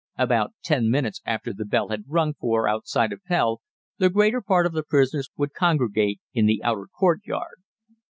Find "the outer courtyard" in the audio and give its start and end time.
6.47-7.61